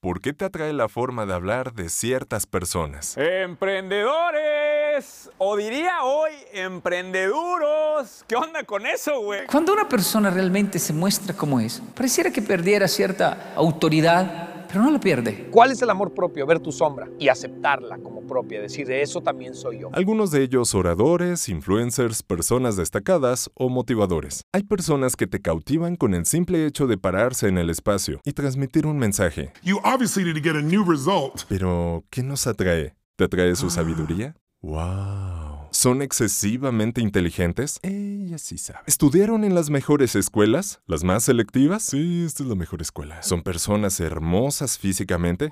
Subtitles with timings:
[0.00, 3.16] ¿Por qué te atrae la forma de hablar de ciertas personas?
[3.16, 8.24] Emprendedores, o diría hoy, emprendeduros.
[8.28, 9.46] ¿Qué onda con eso, güey?
[9.46, 14.90] Cuando una persona realmente se muestra como es, pareciera que perdiera cierta autoridad, pero no
[14.90, 15.48] la pierde.
[15.50, 16.46] ¿Cuál es el amor propio?
[16.46, 19.90] Ver tu sombra y aceptarla como propia, decir, eso también soy yo.
[19.92, 24.42] Algunos de ellos oradores, influencers, personas destacadas o motivadores.
[24.52, 28.32] Hay personas que te cautivan con el simple hecho de pararse en el espacio y
[28.32, 29.52] transmitir un mensaje.
[29.62, 31.42] You obviously need to get a new result.
[31.48, 32.94] Pero, ¿qué nos atrae?
[33.16, 34.36] ¿Te atrae su sabiduría?
[34.60, 35.47] ¡Wow!
[35.78, 37.78] ¿Son excesivamente inteligentes?
[37.84, 38.80] Ella sí sabe.
[38.88, 40.80] ¿Estudiaron en las mejores escuelas?
[40.88, 41.84] ¿Las más selectivas?
[41.84, 43.22] Sí, esta es la mejor escuela.
[43.22, 45.50] ¿Son personas hermosas físicamente?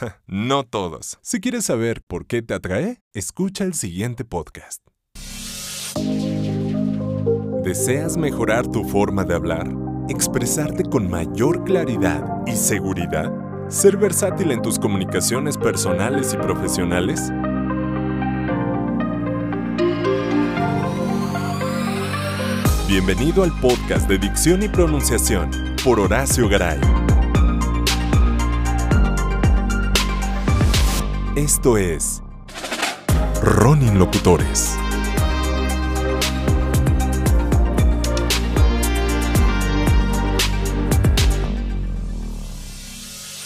[0.28, 1.18] no todos.
[1.20, 4.86] Si quieres saber por qué te atrae, escucha el siguiente podcast.
[7.64, 9.68] ¿Deseas mejorar tu forma de hablar?
[10.08, 13.32] ¿Expresarte con mayor claridad y seguridad?
[13.68, 17.32] ¿Ser versátil en tus comunicaciones personales y profesionales?
[22.86, 25.50] Bienvenido al podcast de Dicción y Pronunciación
[25.82, 26.78] por Horacio Garay.
[31.34, 32.22] Esto es
[33.42, 34.76] Ronin Locutores.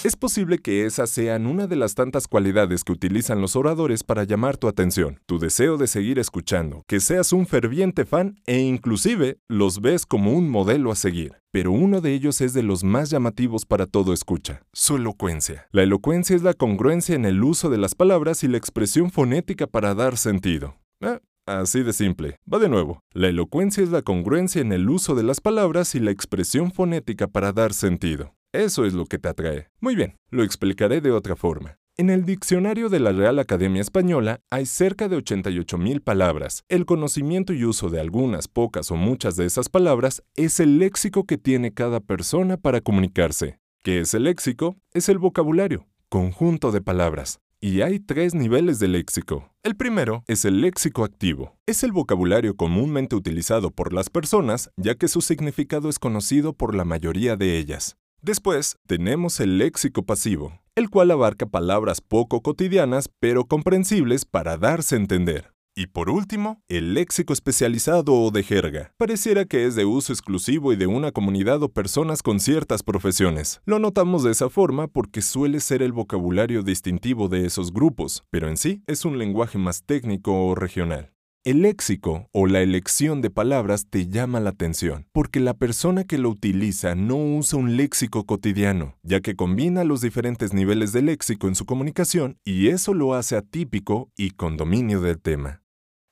[0.09, 4.25] Es posible que esas sean una de las tantas cualidades que utilizan los oradores para
[4.25, 9.37] llamar tu atención, tu deseo de seguir escuchando, que seas un ferviente fan e inclusive
[9.49, 11.35] los ves como un modelo a seguir.
[11.51, 15.67] Pero uno de ellos es de los más llamativos para todo escucha, su elocuencia.
[15.73, 19.67] La elocuencia es la congruencia en el uso de las palabras y la expresión fonética
[19.67, 20.77] para dar sentido.
[21.03, 22.37] Ah, Así de simple.
[22.51, 23.03] Va de nuevo.
[23.15, 27.27] La elocuencia es la congruencia en el uso de las palabras y la expresión fonética
[27.27, 28.35] para dar sentido.
[28.53, 29.69] Eso es lo que te atrae.
[29.81, 31.79] Muy bien, lo explicaré de otra forma.
[31.99, 36.63] En el diccionario de la Real Academia Española hay cerca de 88.000 palabras.
[36.69, 41.25] El conocimiento y uso de algunas, pocas o muchas de esas palabras es el léxico
[41.25, 43.59] que tiene cada persona para comunicarse.
[43.83, 44.77] ¿Qué es el léxico?
[44.93, 47.41] Es el vocabulario, conjunto de palabras.
[47.61, 49.53] Y hay tres niveles de léxico.
[49.63, 51.57] El primero es el léxico activo.
[51.67, 56.75] Es el vocabulario comúnmente utilizado por las personas, ya que su significado es conocido por
[56.75, 57.97] la mayoría de ellas.
[58.21, 64.97] Después tenemos el léxico pasivo, el cual abarca palabras poco cotidianas pero comprensibles para darse
[64.97, 65.53] a entender.
[65.77, 68.93] Y por último, el léxico especializado o de jerga.
[68.97, 73.61] Pareciera que es de uso exclusivo y de una comunidad o personas con ciertas profesiones.
[73.65, 78.49] Lo notamos de esa forma porque suele ser el vocabulario distintivo de esos grupos, pero
[78.49, 81.13] en sí es un lenguaje más técnico o regional.
[81.49, 86.19] El léxico o la elección de palabras te llama la atención, porque la persona que
[86.19, 91.49] lo utiliza no usa un léxico cotidiano, ya que combina los diferentes niveles de léxico
[91.49, 95.63] en su comunicación y eso lo hace atípico y con dominio del tema.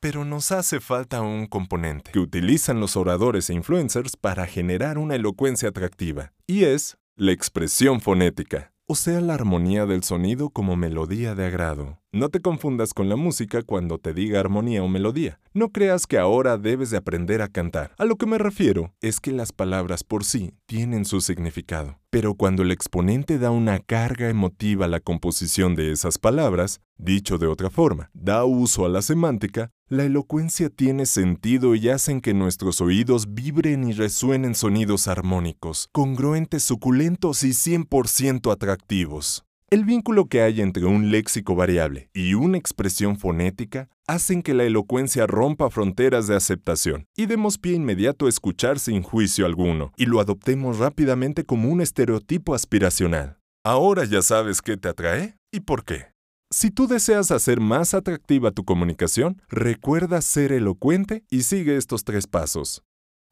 [0.01, 5.17] Pero nos hace falta un componente que utilizan los oradores e influencers para generar una
[5.17, 11.35] elocuencia atractiva, y es la expresión fonética o sea la armonía del sonido como melodía
[11.35, 11.99] de agrado.
[12.13, 15.41] No te confundas con la música cuando te diga armonía o melodía.
[15.53, 17.93] No creas que ahora debes de aprender a cantar.
[17.99, 21.99] A lo que me refiero es que las palabras por sí tienen su significado.
[22.11, 27.39] Pero cuando el exponente da una carga emotiva a la composición de esas palabras, dicho
[27.39, 32.35] de otra forma, da uso a la semántica, la elocuencia tiene sentido y hacen que
[32.35, 39.45] nuestros oídos vibren y resuenen sonidos armónicos, congruentes, suculentos y 100% atractivos.
[39.71, 44.65] El vínculo que hay entre un léxico variable y una expresión fonética hacen que la
[44.65, 50.07] elocuencia rompa fronteras de aceptación y demos pie inmediato a escuchar sin juicio alguno y
[50.07, 53.39] lo adoptemos rápidamente como un estereotipo aspiracional.
[53.65, 56.16] Ahora ya sabes qué te atrae y por qué.
[56.51, 62.29] Si tú deseas hacer más atractiva tu comunicación, recuerda ser elocuente y sigue estos tres
[62.29, 62.85] pasos.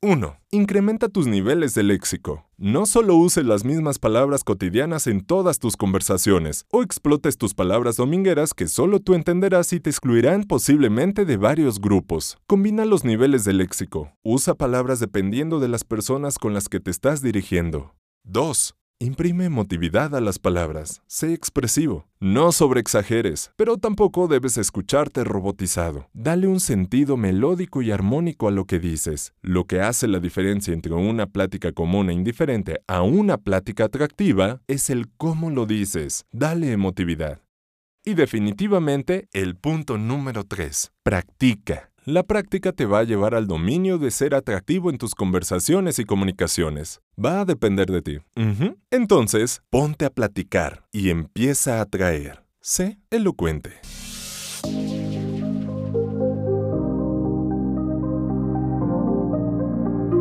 [0.03, 0.37] 1.
[0.51, 2.51] Incrementa tus niveles de léxico.
[2.59, 7.97] No solo uses las mismas palabras cotidianas en todas tus conversaciones, o explotes tus palabras
[7.97, 12.37] domingueras que solo tú entenderás y te excluirán posiblemente de varios grupos.
[12.49, 14.13] Combina los niveles de léxico.
[14.23, 17.95] Usa palabras dependiendo de las personas con las que te estás dirigiendo.
[18.25, 18.75] 2.
[19.01, 21.03] Imprime emotividad a las palabras.
[21.07, 22.07] Sé expresivo.
[22.21, 26.09] No sobreexageres, pero tampoco debes escucharte robotizado.
[26.13, 29.35] Dale un sentido melódico y armónico a lo que dices.
[29.43, 34.63] Lo que hace la diferencia entre una plática común e indiferente a una plática atractiva
[34.69, 36.25] es el cómo lo dices.
[36.31, 37.41] Dale emotividad.
[38.05, 40.93] Y definitivamente el punto número 3.
[41.03, 41.91] Practica.
[42.07, 46.05] La práctica te va a llevar al dominio de ser atractivo en tus conversaciones y
[46.05, 47.01] comunicaciones.
[47.23, 48.19] Va a depender de ti.
[48.91, 52.45] Entonces, ponte a platicar y empieza a atraer.
[52.61, 53.81] Sé elocuente.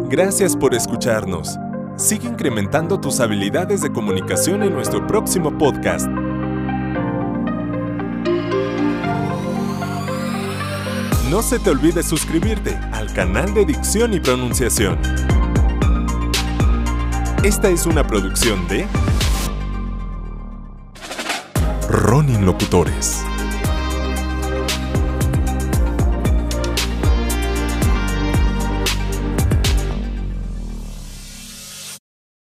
[0.10, 1.58] Gracias por escucharnos.
[1.98, 6.08] Sigue incrementando tus habilidades de comunicación en nuestro próximo podcast.
[11.34, 15.00] No se te olvide suscribirte al canal de Dicción y Pronunciación.
[17.44, 18.86] Esta es una producción de
[21.90, 23.24] Ronin Locutores.